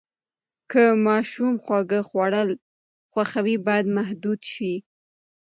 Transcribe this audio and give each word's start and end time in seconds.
که 0.71 0.83
ماشوم 1.05 1.53
خواږه 1.63 1.99
خوړل 2.07 2.49
خوښوي، 3.11 3.55
باید 3.65 3.85
محدود 3.97 4.39
شي. 4.53 4.73